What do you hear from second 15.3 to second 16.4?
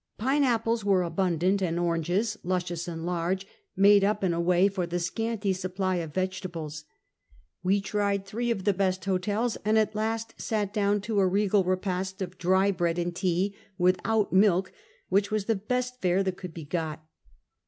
the best fare that